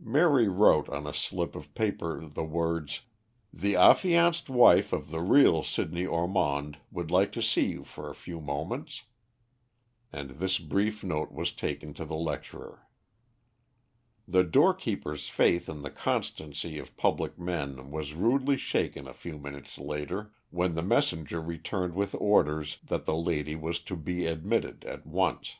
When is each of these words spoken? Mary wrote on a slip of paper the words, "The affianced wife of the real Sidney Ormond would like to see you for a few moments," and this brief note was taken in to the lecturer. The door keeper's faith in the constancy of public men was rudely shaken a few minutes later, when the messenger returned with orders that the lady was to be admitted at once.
Mary 0.00 0.48
wrote 0.48 0.88
on 0.88 1.06
a 1.06 1.12
slip 1.12 1.54
of 1.54 1.74
paper 1.74 2.26
the 2.26 2.42
words, 2.42 3.02
"The 3.52 3.76
affianced 3.76 4.48
wife 4.48 4.90
of 4.90 5.10
the 5.10 5.20
real 5.20 5.62
Sidney 5.62 6.06
Ormond 6.06 6.78
would 6.90 7.10
like 7.10 7.30
to 7.32 7.42
see 7.42 7.66
you 7.72 7.84
for 7.84 8.08
a 8.08 8.14
few 8.14 8.40
moments," 8.40 9.02
and 10.10 10.30
this 10.30 10.58
brief 10.58 11.04
note 11.04 11.30
was 11.30 11.52
taken 11.52 11.90
in 11.90 11.94
to 11.96 12.06
the 12.06 12.16
lecturer. 12.16 12.88
The 14.26 14.44
door 14.44 14.72
keeper's 14.72 15.28
faith 15.28 15.68
in 15.68 15.82
the 15.82 15.90
constancy 15.90 16.78
of 16.78 16.96
public 16.96 17.38
men 17.38 17.90
was 17.90 18.14
rudely 18.14 18.56
shaken 18.56 19.06
a 19.06 19.12
few 19.12 19.36
minutes 19.36 19.76
later, 19.76 20.32
when 20.48 20.74
the 20.74 20.80
messenger 20.82 21.42
returned 21.42 21.94
with 21.94 22.14
orders 22.14 22.78
that 22.84 23.04
the 23.04 23.14
lady 23.16 23.54
was 23.56 23.78
to 23.80 23.94
be 23.96 24.24
admitted 24.24 24.86
at 24.86 25.06
once. 25.06 25.58